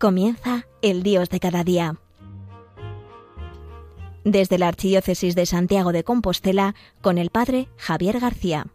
[0.00, 1.96] Comienza el Dios de cada día.
[4.24, 8.66] Desde la Archidiócesis de Santiago de Compostela, con el Padre Javier García.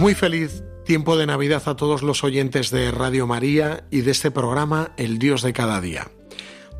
[0.00, 4.32] Muy feliz tiempo de Navidad a todos los oyentes de Radio María y de este
[4.32, 6.10] programa El Dios de cada día.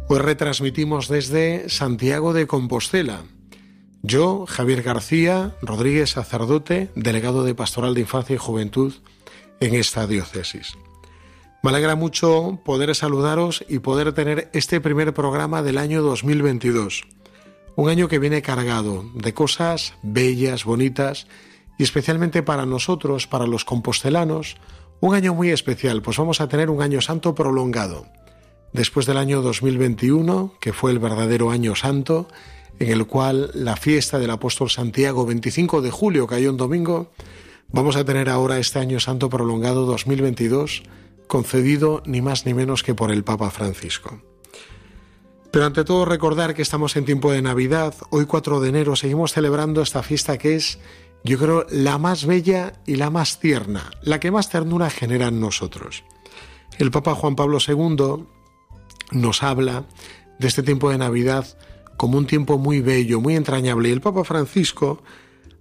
[0.07, 3.23] Hoy retransmitimos desde Santiago de Compostela.
[4.03, 8.93] Yo, Javier García Rodríguez, sacerdote, delegado de Pastoral de Infancia y Juventud
[9.61, 10.75] en esta diócesis.
[11.63, 17.05] Me alegra mucho poder saludaros y poder tener este primer programa del año 2022.
[17.75, 21.29] Un año que viene cargado de cosas bellas, bonitas
[21.79, 24.59] y especialmente para nosotros, para los compostelanos,
[25.01, 28.07] un año muy especial, pues vamos a tener un año santo prolongado
[28.75, 32.29] después del año 2021, que fue el verdadero año santo,
[32.81, 37.13] en el cual la fiesta del apóstol Santiago, 25 de julio, cayó un domingo,
[37.69, 40.83] vamos a tener ahora este año santo prolongado 2022,
[41.29, 44.21] concedido ni más ni menos que por el Papa Francisco.
[45.53, 49.33] Pero ante todo recordar que estamos en tiempo de Navidad, hoy 4 de enero seguimos
[49.33, 50.81] celebrando esta fiesta que es,
[51.23, 55.39] yo creo, la más bella y la más tierna, la que más ternura genera en
[55.39, 56.03] nosotros.
[56.77, 58.27] El Papa Juan Pablo II
[59.13, 59.85] nos habla
[60.39, 61.47] de este tiempo de Navidad
[61.97, 63.89] como un tiempo muy bello, muy entrañable.
[63.89, 65.03] Y el Papa Francisco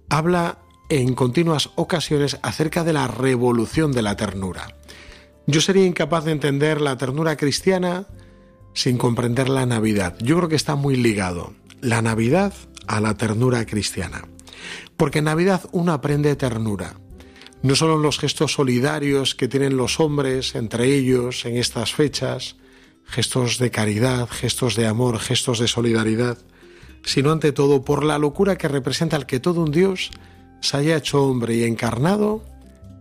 [0.08, 4.76] habla en continuas ocasiones acerca de la revolución de la ternura.
[5.46, 8.06] Yo sería incapaz de entender la ternura cristiana
[8.72, 10.16] sin comprender la Navidad.
[10.20, 12.52] Yo creo que está muy ligado la Navidad
[12.86, 14.26] a la ternura cristiana.
[14.96, 16.94] Porque en Navidad uno aprende ternura.
[17.62, 22.56] No solo en los gestos solidarios que tienen los hombres entre ellos en estas fechas,
[23.04, 26.38] gestos de caridad, gestos de amor, gestos de solidaridad,
[27.04, 30.10] sino ante todo por la locura que representa el que todo un Dios
[30.60, 32.42] se haya hecho hombre y encarnado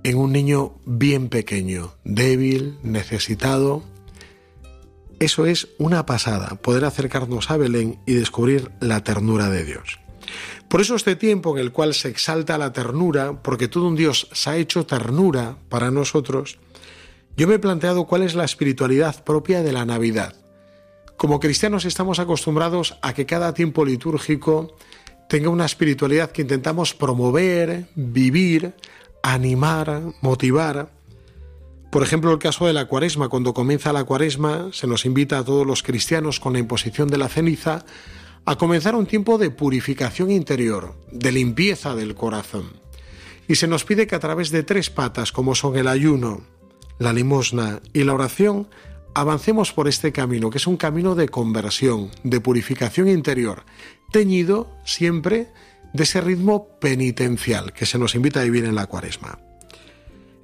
[0.04, 3.84] en un niño bien pequeño, débil, necesitado.
[5.20, 10.00] Eso es una pasada, poder acercarnos a Belén y descubrir la ternura de Dios.
[10.68, 14.28] Por eso este tiempo en el cual se exalta la ternura, porque todo un Dios
[14.34, 16.58] se ha hecho ternura para nosotros,
[17.36, 20.36] yo me he planteado cuál es la espiritualidad propia de la Navidad.
[21.18, 24.76] Como cristianos estamos acostumbrados a que cada tiempo litúrgico
[25.30, 28.76] tenga una espiritualidad que intentamos promover, vivir,
[29.24, 30.92] animar, motivar.
[31.92, 33.30] Por ejemplo, el caso de la cuaresma.
[33.30, 37.18] Cuando comienza la cuaresma, se nos invita a todos los cristianos con la imposición de
[37.18, 37.86] la ceniza
[38.46, 42.74] a comenzar un tiempo de purificación interior, de limpieza del corazón.
[43.48, 46.42] Y se nos pide que a través de tres patas, como son el ayuno,
[47.00, 48.68] la limosna y la oración,
[49.14, 53.64] avancemos por este camino, que es un camino de conversión, de purificación interior,
[54.12, 55.52] teñido siempre
[55.94, 59.40] de ese ritmo penitencial que se nos invita a vivir en la cuaresma.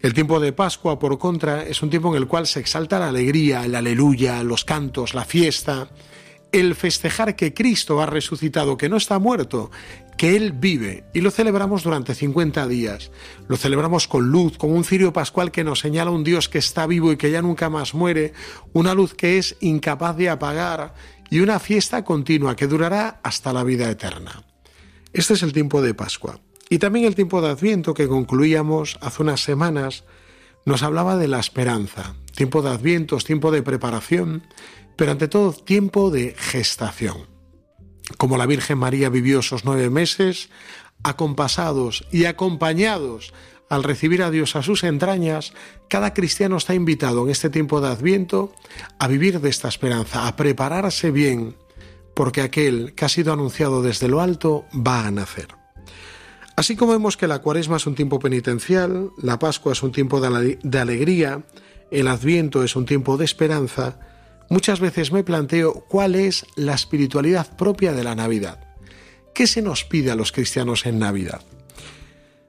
[0.02, 3.10] El tiempo de Pascua, por contra, es un tiempo en el cual se exalta la
[3.10, 5.90] alegría, el aleluya, los cantos, la fiesta,
[6.52, 9.72] el festejar que Cristo ha resucitado, que no está muerto,
[10.20, 13.10] que Él vive y lo celebramos durante 50 días.
[13.48, 16.86] Lo celebramos con luz, con un cirio pascual que nos señala un Dios que está
[16.88, 18.34] vivo y que ya nunca más muere,
[18.74, 20.94] una luz que es incapaz de apagar
[21.30, 24.44] y una fiesta continua que durará hasta la vida eterna.
[25.14, 26.42] Este es el tiempo de Pascua.
[26.70, 30.04] Y también el tiempo de Adviento que concluíamos hace unas semanas
[30.66, 32.14] nos hablaba de la esperanza.
[32.36, 34.44] Tiempo de Adviento tiempo de preparación,
[34.98, 37.29] pero ante todo tiempo de gestación
[38.20, 40.50] como la Virgen María vivió esos nueve meses,
[41.04, 43.34] acompasados y acompañados
[43.70, 45.54] al recibir a Dios a sus entrañas,
[45.88, 48.52] cada cristiano está invitado en este tiempo de Adviento
[49.00, 51.56] a vivir de esta esperanza, a prepararse bien,
[52.14, 55.48] porque aquel que ha sido anunciado desde lo alto va a nacer.
[56.58, 60.20] Así como vemos que la cuaresma es un tiempo penitencial, la Pascua es un tiempo
[60.20, 61.44] de, alegría,
[61.90, 63.98] el Adviento es un tiempo de esperanza,
[64.50, 68.60] Muchas veces me planteo cuál es la espiritualidad propia de la Navidad.
[69.34, 71.42] ¿Qué se nos pide a los cristianos en Navidad?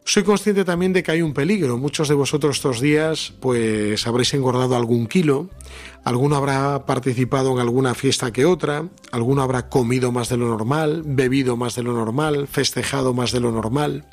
[0.05, 1.77] Soy consciente también de que hay un peligro.
[1.77, 5.51] Muchos de vosotros estos días pues habréis engordado algún kilo,
[6.03, 11.03] alguno habrá participado en alguna fiesta que otra, alguno habrá comido más de lo normal,
[11.05, 14.07] bebido más de lo normal, festejado más de lo normal.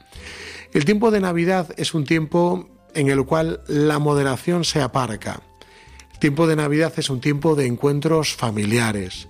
[0.73, 5.46] El tiempo de Navidad es un tiempo en el cual la moderación se aparca.
[6.17, 9.27] El tiempo de Navidad es un tiempo de encuentros familiares.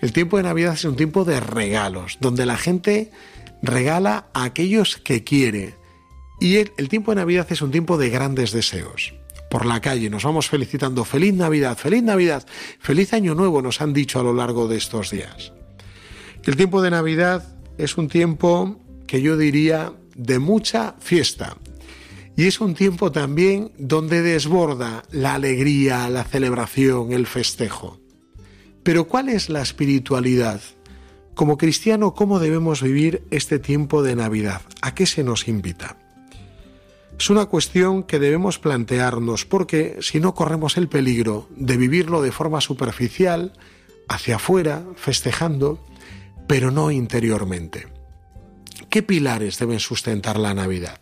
[0.00, 3.10] El tiempo de Navidad es un tiempo de regalos, donde la gente
[3.60, 5.74] regala a aquellos que quiere.
[6.38, 9.14] Y el, el, tiempo de Navidad es un tiempo de grandes deseos.
[9.50, 12.46] Por la calle nos vamos felicitando feliz Navidad, feliz Navidad,
[12.78, 15.52] feliz Año Nuevo nos han dicho a lo largo de estos días.
[16.44, 21.56] El tiempo de Navidad es un tiempo que yo diría de mucha fiesta.
[22.38, 27.98] Y es un tiempo también donde desborda la alegría, la celebración, el festejo.
[28.84, 30.60] Pero ¿cuál es la espiritualidad?
[31.34, 34.62] Como cristiano, ¿cómo debemos vivir este tiempo de Navidad?
[34.82, 35.96] ¿A qué se nos invita?
[37.18, 42.30] Es una cuestión que debemos plantearnos porque si no corremos el peligro de vivirlo de
[42.30, 43.52] forma superficial,
[44.06, 45.84] hacia afuera, festejando,
[46.46, 47.88] pero no interiormente.
[48.90, 51.00] ¿Qué pilares deben sustentar la Navidad?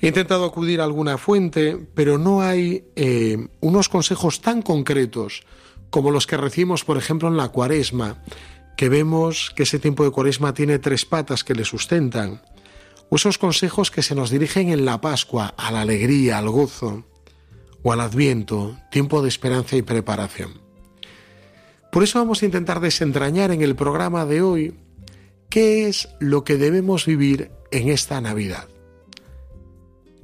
[0.00, 5.42] He intentado acudir a alguna fuente, pero no hay eh, unos consejos tan concretos
[5.90, 8.22] como los que recibimos, por ejemplo, en la cuaresma,
[8.76, 12.42] que vemos que ese tiempo de cuaresma tiene tres patas que le sustentan,
[13.10, 17.04] o esos consejos que se nos dirigen en la Pascua a la alegría, al gozo,
[17.82, 20.60] o al adviento, tiempo de esperanza y preparación.
[21.92, 24.74] Por eso vamos a intentar desentrañar en el programa de hoy
[25.48, 28.66] qué es lo que debemos vivir en esta Navidad.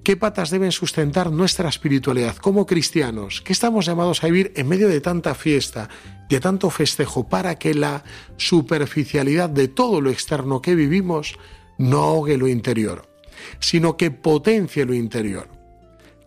[0.02, 3.42] ¿Qué patas deben sustentar nuestra espiritualidad como cristianos?
[3.42, 5.90] ¿Qué estamos llamados a vivir en medio de tanta fiesta,
[6.28, 8.02] de tanto festejo, para que la
[8.38, 11.36] superficialidad de todo lo externo que vivimos
[11.76, 13.10] no ahogue lo interior,
[13.58, 15.48] sino que potencie lo interior?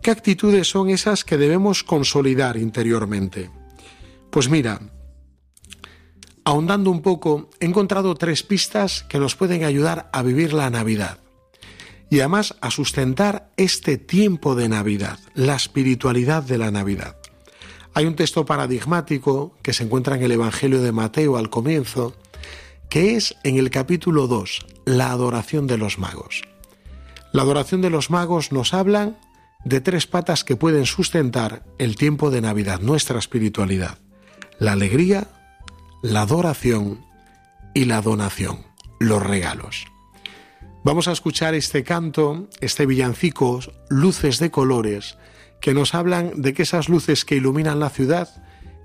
[0.00, 3.50] ¿Qué actitudes son esas que debemos consolidar interiormente?
[4.30, 4.80] Pues mira,
[6.44, 11.23] ahondando un poco, he encontrado tres pistas que nos pueden ayudar a vivir la Navidad
[12.14, 17.16] y además a sustentar este tiempo de Navidad, la espiritualidad de la Navidad.
[17.92, 22.14] Hay un texto paradigmático que se encuentra en el Evangelio de Mateo al comienzo,
[22.88, 26.42] que es en el capítulo 2, la adoración de los magos.
[27.32, 29.18] La adoración de los magos nos hablan
[29.64, 33.98] de tres patas que pueden sustentar el tiempo de Navidad, nuestra espiritualidad.
[34.60, 35.26] La alegría,
[36.00, 37.04] la adoración
[37.74, 38.60] y la donación,
[39.00, 39.86] los regalos.
[40.84, 45.16] Vamos a escuchar este canto, este villancico, Luces de Colores,
[45.58, 48.28] que nos hablan de que esas luces que iluminan la ciudad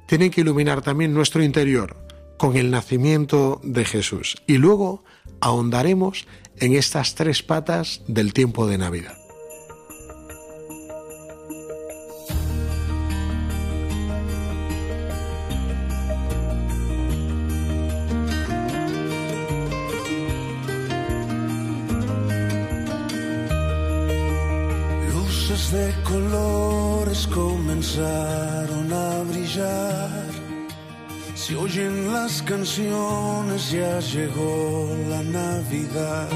[0.07, 1.97] tienen que iluminar también nuestro interior
[2.37, 4.37] con el nacimiento de Jesús.
[4.47, 5.03] Y luego
[5.41, 6.25] ahondaremos
[6.55, 9.18] en estas tres patas del tiempo de Navidad.
[27.89, 30.09] Comenzaron a brillar.
[31.35, 36.29] Se oyen las canciones, ya llegó la Navidad.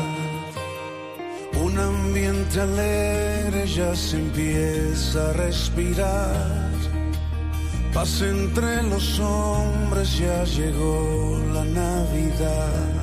[1.61, 6.71] Un ambiente alegre ya se empieza a respirar.
[7.93, 13.02] Paz entre los hombres, ya llegó la Navidad.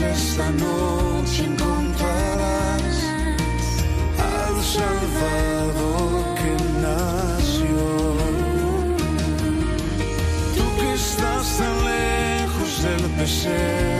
[0.00, 2.96] esta noche encontrarás
[4.18, 7.80] al Salvador que nació.
[10.56, 13.97] Tú que estás tan lejos del pesebre.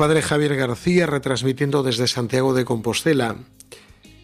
[0.00, 3.36] Padre Javier García retransmitiendo desde Santiago de Compostela.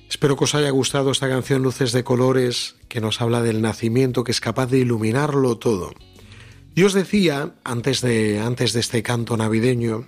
[0.09, 4.25] Espero que os haya gustado esta canción Luces de Colores que nos habla del nacimiento
[4.25, 5.93] que es capaz de iluminarlo todo.
[6.75, 10.07] Y os decía, antes de, antes de este canto navideño,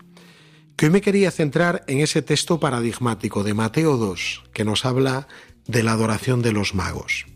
[0.75, 5.29] que hoy me quería centrar en ese texto paradigmático de Mateo 2, que nos habla
[5.67, 7.27] de la adoración de los magos.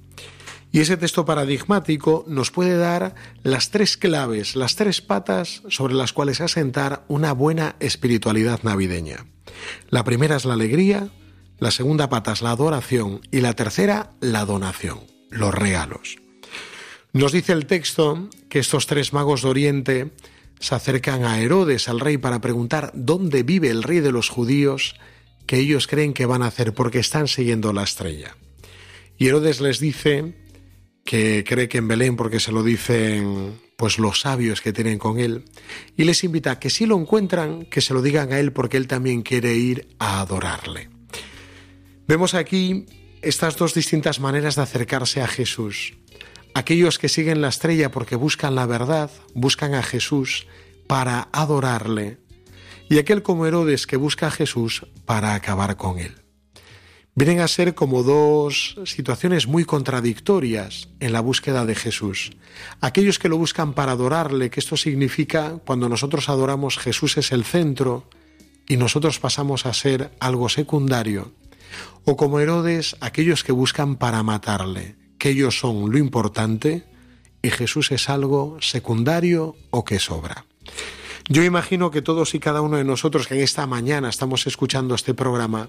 [0.73, 6.15] Y ese texto paradigmático nos puede dar las tres claves, las tres patas sobre las
[6.15, 9.27] cuales asentar una buena espiritualidad navideña.
[9.91, 11.11] La primera es la alegría,
[11.59, 16.17] la segunda pata es la adoración y la tercera la donación, los regalos.
[17.13, 20.11] Nos dice el texto que estos tres magos de Oriente
[20.59, 24.97] se acercan a Herodes, al rey, para preguntar dónde vive el rey de los judíos
[25.47, 28.37] que ellos creen que van a hacer porque están siguiendo la estrella.
[29.19, 30.35] Y Herodes les dice
[31.05, 35.19] que cree que en Belén porque se lo dicen pues los sabios que tienen con
[35.19, 35.45] él
[35.97, 38.77] y les invita a que si lo encuentran que se lo digan a él porque
[38.77, 40.89] él también quiere ir a adorarle.
[42.07, 42.87] Vemos aquí
[43.23, 45.95] estas dos distintas maneras de acercarse a Jesús.
[46.55, 50.47] Aquellos que siguen la estrella porque buscan la verdad, buscan a Jesús
[50.87, 52.19] para adorarle,
[52.91, 56.22] y aquel como Herodes que busca a Jesús para acabar con él.
[57.15, 62.33] Vienen a ser como dos situaciones muy contradictorias en la búsqueda de Jesús.
[62.81, 67.45] Aquellos que lo buscan para adorarle, que esto significa cuando nosotros adoramos Jesús es el
[67.45, 68.09] centro
[68.67, 71.33] y nosotros pasamos a ser algo secundario.
[72.07, 76.87] O como Herodes, aquellos que buscan para matarle, que ellos son lo importante
[77.43, 80.47] y Jesús es algo secundario o que sobra.
[81.29, 84.95] Yo imagino que todos y cada uno de nosotros que en esta mañana estamos escuchando
[84.95, 85.69] este programa,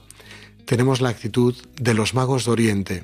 [0.66, 3.04] tenemos la actitud de los magos de Oriente,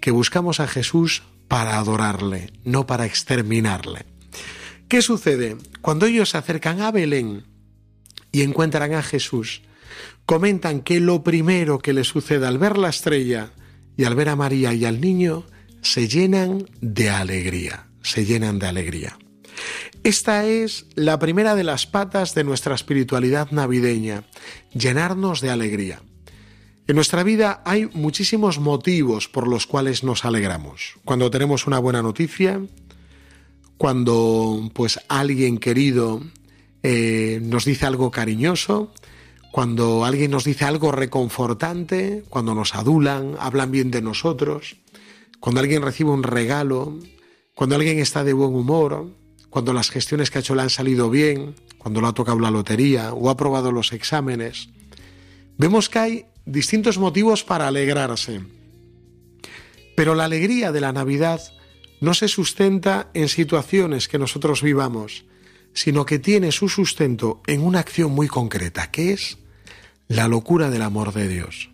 [0.00, 4.06] que buscamos a Jesús para adorarle, no para exterminarle.
[4.88, 5.56] ¿Qué sucede?
[5.80, 7.44] Cuando ellos se acercan a Belén
[8.32, 9.62] y encuentran a Jesús,
[10.26, 13.50] comentan que lo primero que les sucede al ver la estrella
[13.96, 15.44] y al ver a María y al niño,
[15.82, 19.18] se llenan de alegría, se llenan de alegría.
[20.04, 24.24] Esta es la primera de las patas de nuestra espiritualidad navideña,
[24.72, 26.02] llenarnos de alegría.
[26.88, 30.94] En nuestra vida hay muchísimos motivos por los cuales nos alegramos.
[31.04, 32.62] Cuando tenemos una buena noticia,
[33.76, 36.22] cuando pues alguien querido
[36.82, 38.94] eh, nos dice algo cariñoso,
[39.52, 44.76] cuando alguien nos dice algo reconfortante, cuando nos adulan, hablan bien de nosotros,
[45.40, 46.98] cuando alguien recibe un regalo,
[47.54, 49.10] cuando alguien está de buen humor,
[49.50, 52.50] cuando las gestiones que ha hecho le han salido bien, cuando le ha tocado la
[52.50, 54.70] lotería o ha aprobado los exámenes.
[55.58, 58.40] Vemos que hay distintos motivos para alegrarse.
[59.94, 61.40] Pero la alegría de la Navidad
[62.00, 65.24] no se sustenta en situaciones que nosotros vivamos,
[65.74, 69.38] sino que tiene su sustento en una acción muy concreta, que es
[70.08, 71.70] la locura del amor de Dios,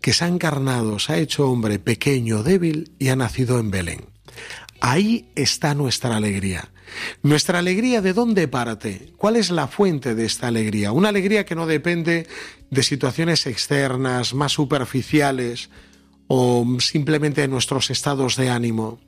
[0.00, 4.06] que se ha encarnado, se ha hecho hombre pequeño, débil y ha nacido en Belén.
[4.80, 6.70] Ahí está nuestra alegría.
[7.22, 9.12] Nuestra alegría de dónde parte?
[9.16, 10.92] ¿Cuál es la fuente de esta alegría?
[10.92, 12.26] Una alegría que no depende
[12.70, 15.70] de situaciones externas, más superficiales
[16.26, 19.00] o simplemente de nuestros estados de ánimo.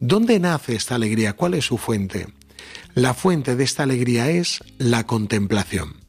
[0.00, 1.34] ¿Dónde nace esta alegría?
[1.34, 2.26] ¿Cuál es su fuente?
[2.94, 6.04] La fuente de esta alegría es la contemplación.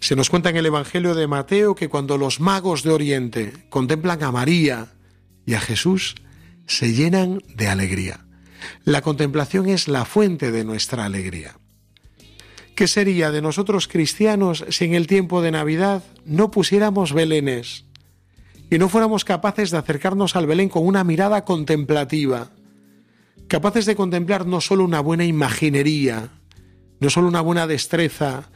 [0.00, 4.22] Se nos cuenta en el Evangelio de Mateo que cuando los magos de Oriente contemplan
[4.22, 4.92] a María
[5.46, 6.16] y a Jesús,
[6.66, 8.24] se llenan de alegría.
[8.84, 11.56] La contemplación es la fuente de nuestra alegría.
[12.74, 17.84] ¿Qué sería de nosotros cristianos si en el tiempo de Navidad no pusiéramos belenes
[18.70, 22.50] y no fuéramos capaces de acercarnos al Belén con una mirada contemplativa?
[23.48, 26.30] Capaces de contemplar no solo una buena imaginería,
[26.98, 28.50] no solo una buena destreza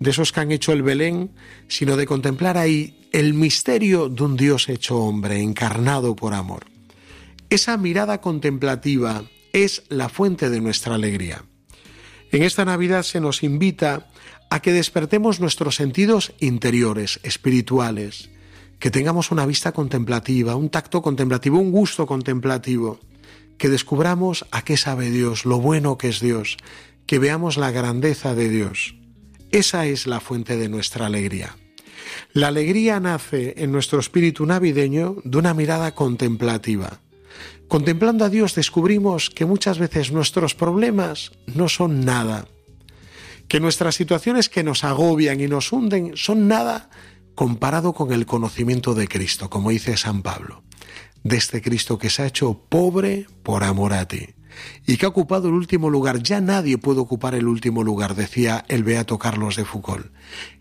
[0.00, 1.30] de esos que han hecho el Belén,
[1.68, 6.64] sino de contemplar ahí el misterio de un Dios hecho hombre, encarnado por amor.
[7.50, 11.44] Esa mirada contemplativa es la fuente de nuestra alegría.
[12.32, 14.08] En esta Navidad se nos invita
[14.50, 18.30] a que despertemos nuestros sentidos interiores, espirituales,
[18.78, 22.98] que tengamos una vista contemplativa, un tacto contemplativo, un gusto contemplativo,
[23.58, 26.56] que descubramos a qué sabe Dios, lo bueno que es Dios,
[27.06, 28.94] que veamos la grandeza de Dios.
[29.50, 31.56] Esa es la fuente de nuestra alegría.
[32.32, 37.00] La alegría nace en nuestro espíritu navideño de una mirada contemplativa.
[37.70, 42.48] Contemplando a Dios descubrimos que muchas veces nuestros problemas no son nada,
[43.46, 46.90] que nuestras situaciones que nos agobian y nos hunden son nada
[47.36, 50.64] comparado con el conocimiento de Cristo, como dice San Pablo,
[51.22, 54.30] de este Cristo que se ha hecho pobre por amor a ti
[54.84, 56.24] y que ha ocupado el último lugar.
[56.24, 60.10] Ya nadie puede ocupar el último lugar, decía el beato Carlos de Foucault.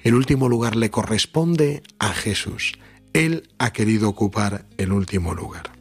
[0.04, 2.74] El último lugar le corresponde a Jesús.
[3.14, 5.79] Él ha querido ocupar el último lugar.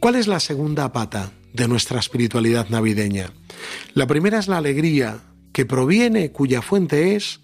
[0.00, 3.34] ¿Cuál es la segunda pata de nuestra espiritualidad navideña?
[3.92, 5.20] La primera es la alegría,
[5.52, 7.40] que proviene, cuya fuente es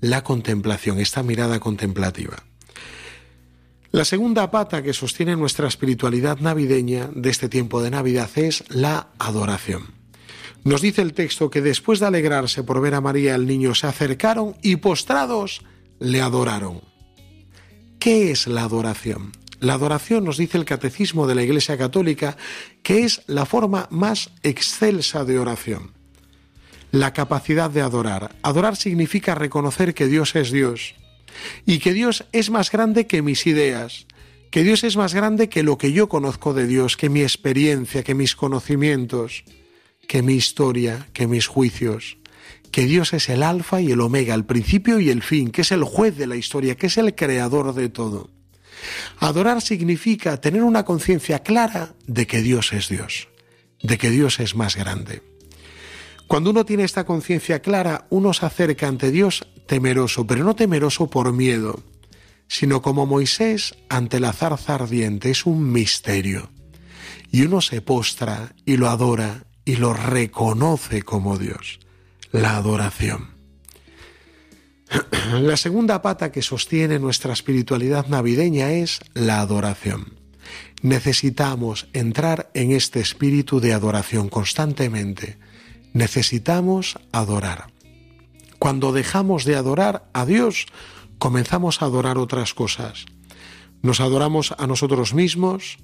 [0.00, 2.44] la contemplación, esta mirada contemplativa.
[3.90, 9.08] La segunda pata que sostiene nuestra espiritualidad navideña de este tiempo de Navidad es la
[9.18, 9.88] adoración.
[10.64, 13.86] Nos dice el texto que después de alegrarse por ver a María el niño se
[13.86, 15.60] acercaron y postrados
[15.98, 16.80] le adoraron.
[17.98, 19.32] ¿Qué es la adoración?
[19.60, 22.36] La adoración nos dice el catecismo de la Iglesia Católica
[22.82, 25.92] que es la forma más excelsa de oración.
[26.92, 28.36] La capacidad de adorar.
[28.42, 30.94] Adorar significa reconocer que Dios es Dios,
[31.66, 34.06] y que Dios es más grande que mis ideas,
[34.50, 38.02] que Dios es más grande que lo que yo conozco de Dios, que mi experiencia,
[38.02, 39.44] que mis conocimientos,
[40.06, 42.16] que mi historia, que mis juicios,
[42.70, 45.72] que Dios es el alfa y el omega, el principio y el fin, que es
[45.72, 48.30] el juez de la historia, que es el creador de todo.
[49.18, 53.28] Adorar significa tener una conciencia clara de que Dios es Dios,
[53.82, 55.22] de que Dios es más grande.
[56.26, 61.08] Cuando uno tiene esta conciencia clara, uno se acerca ante Dios temeroso, pero no temeroso
[61.08, 61.82] por miedo,
[62.48, 66.50] sino como Moisés ante la zarza ardiente, es un misterio.
[67.30, 71.78] Y uno se postra y lo adora y lo reconoce como Dios,
[72.32, 73.37] la adoración.
[75.32, 80.14] La segunda pata que sostiene nuestra espiritualidad navideña es la adoración.
[80.82, 85.38] Necesitamos entrar en este espíritu de adoración constantemente
[85.92, 87.72] necesitamos adorar.
[88.58, 90.66] Cuando dejamos de adorar a Dios,
[91.18, 93.06] comenzamos a adorar otras cosas.
[93.82, 95.78] Nos adoramos a nosotros mismos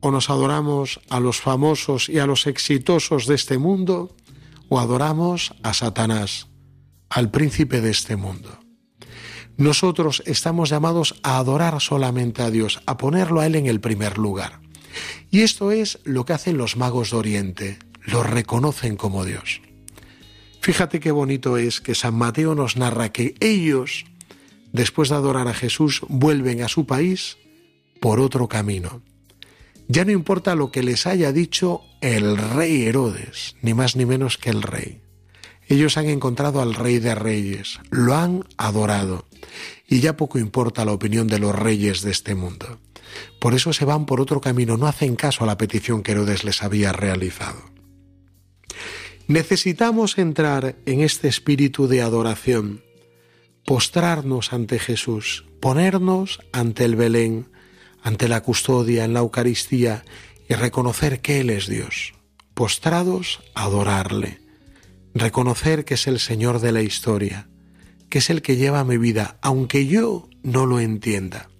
[0.00, 4.14] o nos adoramos a los famosos y a los exitosos de este mundo
[4.68, 6.46] o adoramos a Satanás,
[7.10, 8.58] al príncipe de este mundo.
[9.56, 14.16] Nosotros estamos llamados a adorar solamente a Dios, a ponerlo a Él en el primer
[14.16, 14.60] lugar.
[15.30, 19.60] Y esto es lo que hacen los magos de Oriente lo reconocen como Dios.
[20.60, 24.04] Fíjate qué bonito es que San Mateo nos narra que ellos,
[24.72, 27.38] después de adorar a Jesús, vuelven a su país
[28.00, 29.02] por otro camino.
[29.88, 34.38] Ya no importa lo que les haya dicho el rey Herodes, ni más ni menos
[34.38, 35.00] que el rey.
[35.70, 39.24] Ellos han encontrado al rey de reyes, lo han adorado,
[39.86, 42.80] y ya poco importa la opinión de los reyes de este mundo.
[43.38, 46.42] Por eso se van por otro camino, no hacen caso a la petición que Herodes
[46.42, 47.62] les había realizado.
[49.28, 52.82] Necesitamos entrar en este espíritu de adoración,
[53.64, 57.46] postrarnos ante Jesús, ponernos ante el Belén,
[58.02, 60.04] ante la custodia, en la Eucaristía
[60.48, 62.14] y reconocer que Él es Dios.
[62.54, 64.49] Postrados, adorarle.
[65.14, 67.48] Reconocer que es el Señor de la historia,
[68.08, 71.50] que es el que lleva mi vida, aunque yo no lo entienda.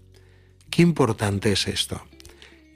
[0.71, 2.03] Qué importante es esto.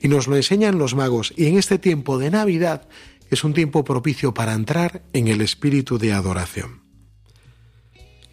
[0.00, 1.32] Y nos lo enseñan los magos.
[1.36, 2.88] Y en este tiempo de Navidad
[3.30, 6.82] es un tiempo propicio para entrar en el espíritu de adoración.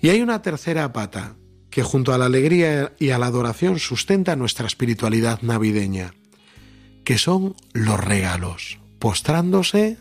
[0.02, 1.36] Y hay una tercera pata
[1.70, 6.14] que junto a la alegría y a la adoración sustenta nuestra espiritualidad navideña,
[7.06, 8.80] que son los regalos.
[9.00, 9.98] Postrándose,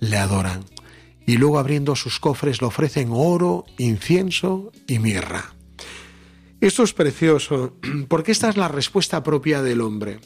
[0.00, 0.64] le adoran
[1.26, 5.54] y luego abriendo sus cofres le ofrecen oro, incienso y mirra.
[6.60, 7.76] Esto es precioso
[8.08, 10.20] porque esta es la respuesta propia del hombre.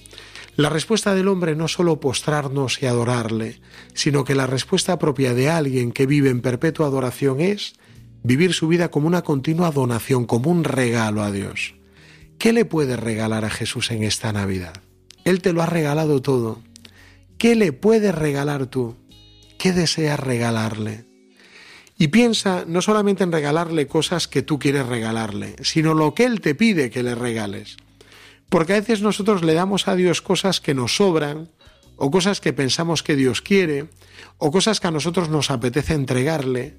[0.56, 3.60] La respuesta del hombre no solo postrarnos y adorarle,
[3.94, 7.74] sino que la respuesta propia de alguien que vive en perpetua adoración es
[8.22, 11.74] vivir su vida como una continua donación, como un regalo a Dios.
[12.38, 14.82] ¿Qué le puedes regalar a Jesús en esta Navidad?
[15.24, 16.60] Él te lo ha regalado todo.
[17.38, 18.96] ¿Qué le puedes regalar tú?
[19.60, 21.04] ¿Qué deseas regalarle?
[21.98, 26.40] Y piensa no solamente en regalarle cosas que tú quieres regalarle, sino lo que Él
[26.40, 27.76] te pide que le regales.
[28.48, 31.50] Porque a veces nosotros le damos a Dios cosas que nos sobran,
[31.96, 33.90] o cosas que pensamos que Dios quiere,
[34.38, 36.78] o cosas que a nosotros nos apetece entregarle.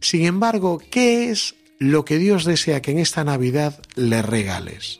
[0.00, 4.98] Sin embargo, ¿qué es lo que Dios desea que en esta Navidad le regales?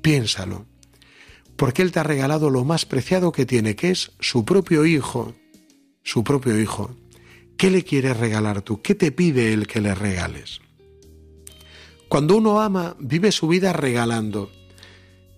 [0.00, 0.64] Piénsalo.
[1.56, 5.34] porque Él te ha regalado lo más preciado que tiene, que es su propio Hijo,
[6.08, 6.90] su propio Hijo.
[7.58, 8.80] ¿Qué le quieres regalar tú?
[8.80, 10.62] ¿Qué te pide Él que le regales?
[12.08, 14.50] Cuando uno ama, vive su vida regalando.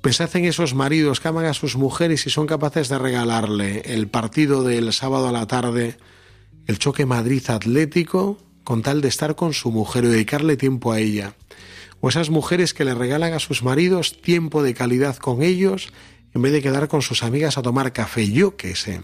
[0.01, 4.07] Pensad en esos maridos que aman a sus mujeres y son capaces de regalarle el
[4.07, 5.97] partido del sábado a la tarde,
[6.69, 11.01] el choque Madrid Atlético, con tal de estar con su mujer y dedicarle tiempo a
[11.01, 11.35] ella.
[12.01, 15.89] O esas mujeres que le regalan a sus maridos tiempo de calidad con ellos
[16.33, 19.01] en vez de quedar con sus amigas a tomar café, yo qué sé.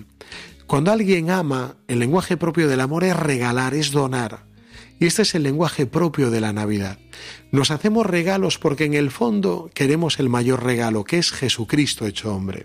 [0.66, 4.46] Cuando alguien ama, el lenguaje propio del amor es regalar, es donar.
[4.98, 6.98] Y este es el lenguaje propio de la Navidad.
[7.52, 12.35] Nos hacemos regalos porque en el fondo queremos el mayor regalo, que es Jesucristo hecho
[12.35, 12.64] hombre.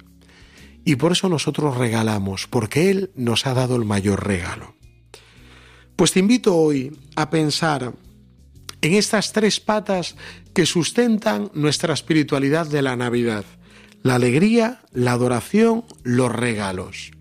[0.84, 4.76] Y por eso nosotros regalamos, porque Él nos ha dado el mayor regalo.
[5.96, 7.94] Pues te invito hoy a pensar
[8.82, 10.16] en estas tres patas
[10.56, 13.46] que sustentan nuestra espiritualidad de la Navidad.
[14.02, 17.12] La alegría, la adoración, los regalos.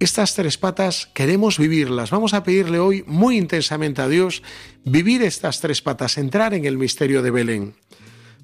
[0.00, 2.10] Estas tres patas queremos vivirlas.
[2.10, 4.44] Vamos a pedirle hoy muy intensamente a Dios
[4.84, 7.74] vivir estas tres patas, entrar en el misterio de Belén.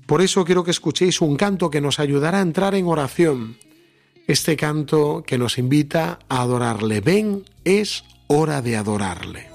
[0.06, 3.56] Por eso quiero que escuchéis un canto que nos ayudará a entrar en oración.
[4.26, 7.00] Este canto que nos invita a adorarle.
[7.00, 9.48] Ven, es hora de adorarle.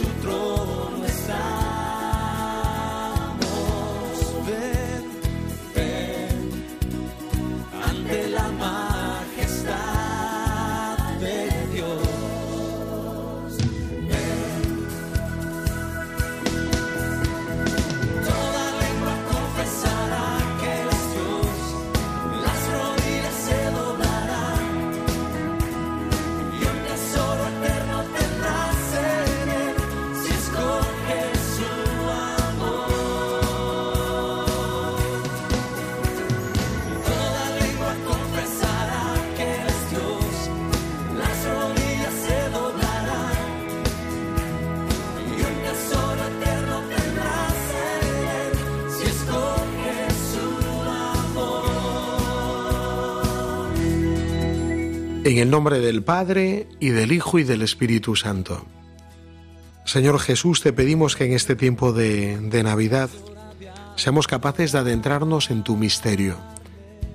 [0.00, 1.69] su trono está.
[55.22, 58.64] En el nombre del Padre, y del Hijo, y del Espíritu Santo.
[59.84, 63.10] Señor Jesús, te pedimos que en este tiempo de, Navidad
[63.96, 66.36] seamos capaces de adentrarnos en tu misterio,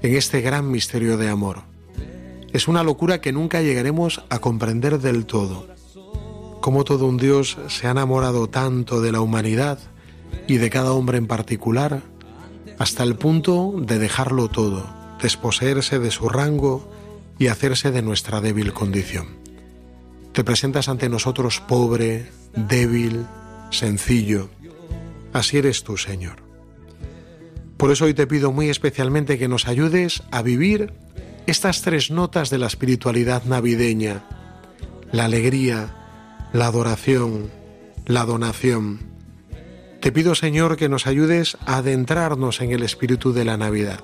[0.03, 1.63] en este gran misterio de amor.
[2.53, 5.67] Es una locura que nunca llegaremos a comprender del todo.
[6.61, 9.79] Cómo todo un Dios se ha enamorado tanto de la humanidad
[10.47, 12.03] y de cada hombre en particular,
[12.77, 14.85] hasta el punto de dejarlo todo,
[15.23, 16.87] desposeerse de su rango,
[17.37, 19.27] y hacerse de nuestra débil condición.
[20.31, 23.25] Te presentas ante nosotros pobre, débil,
[23.71, 24.49] sencillo.
[25.33, 26.37] Así eres tú, Señor.
[27.77, 30.93] Por eso hoy te pido muy especialmente que nos ayudes a vivir
[31.45, 34.23] estas tres notas de la espiritualidad navideña,
[35.11, 35.95] la alegría,
[36.53, 37.51] la adoración,
[38.05, 38.99] la donación.
[39.99, 44.03] Te pido, Señor, que nos ayudes a adentrarnos en el espíritu de la Navidad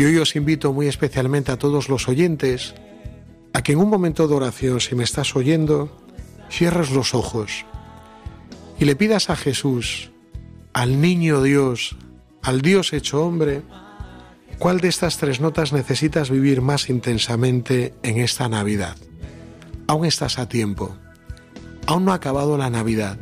[0.00, 2.74] y hoy os invito muy especialmente a todos los oyentes
[3.52, 5.94] a que en un momento de oración, si me estás oyendo,
[6.50, 7.66] cierres los ojos
[8.78, 10.10] y le pidas a Jesús,
[10.72, 11.98] al niño Dios,
[12.40, 13.60] al Dios hecho hombre,
[14.58, 18.96] cuál de estas tres notas necesitas vivir más intensamente en esta Navidad.
[19.86, 20.96] Aún estás a tiempo.
[21.84, 23.18] Aún no ha acabado la Navidad.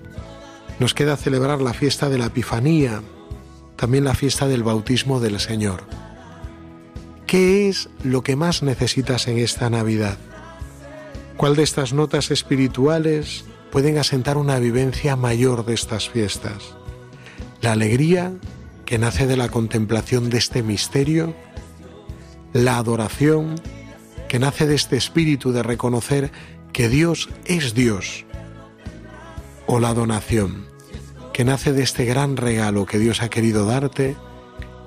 [0.78, 3.02] Nos queda celebrar la fiesta de la Epifanía,
[3.74, 6.07] también la fiesta del bautismo del Señor.
[7.28, 10.16] ¿Qué es lo que más necesitas en esta Navidad?
[11.36, 16.74] ¿Cuál de estas notas espirituales pueden asentar una vivencia mayor de estas fiestas?
[17.60, 18.32] La alegría
[18.86, 21.34] que nace de la contemplación de este misterio,
[22.54, 23.56] la adoración
[24.26, 26.32] que nace de este espíritu de reconocer
[26.72, 28.24] que Dios es Dios,
[29.66, 30.64] o la donación
[31.34, 34.16] que nace de este gran regalo que Dios ha querido darte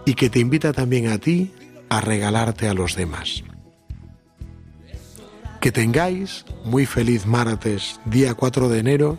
[0.08, 1.51] y que te invita también a ti
[1.91, 3.43] a regalarte a los demás.
[5.60, 9.17] Que tengáis muy feliz martes, día 4 de enero,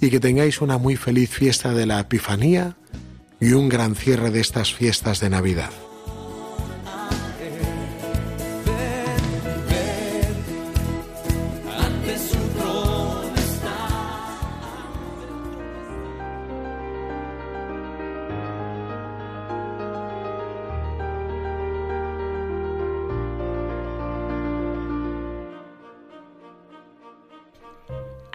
[0.00, 2.78] y que tengáis una muy feliz fiesta de la Epifanía
[3.40, 5.70] y un gran cierre de estas fiestas de Navidad.